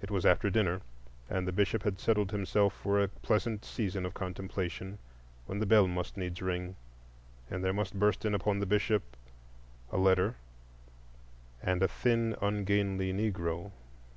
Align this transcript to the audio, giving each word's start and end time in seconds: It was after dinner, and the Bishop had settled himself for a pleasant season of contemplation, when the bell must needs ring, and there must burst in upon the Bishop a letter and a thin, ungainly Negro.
It 0.00 0.12
was 0.12 0.24
after 0.24 0.48
dinner, 0.48 0.80
and 1.28 1.44
the 1.44 1.50
Bishop 1.50 1.82
had 1.82 1.98
settled 1.98 2.30
himself 2.30 2.72
for 2.72 3.02
a 3.02 3.08
pleasant 3.08 3.64
season 3.64 4.06
of 4.06 4.14
contemplation, 4.14 5.00
when 5.46 5.58
the 5.58 5.66
bell 5.66 5.88
must 5.88 6.16
needs 6.16 6.40
ring, 6.40 6.76
and 7.50 7.64
there 7.64 7.72
must 7.72 7.98
burst 7.98 8.24
in 8.24 8.32
upon 8.32 8.60
the 8.60 8.64
Bishop 8.66 9.02
a 9.90 9.96
letter 9.98 10.36
and 11.60 11.82
a 11.82 11.88
thin, 11.88 12.36
ungainly 12.40 13.12
Negro. 13.12 13.72